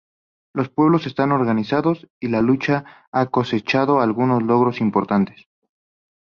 Los 0.55 0.69
pueblos 0.69 1.05
están 1.05 1.31
organizados 1.31 2.07
y 2.19 2.29
la 2.29 2.41
lucha 2.41 3.05
ha 3.11 3.27
cosechado 3.27 3.99
algunos 4.01 4.41
logros 4.41 4.81
importantes. 4.81 5.45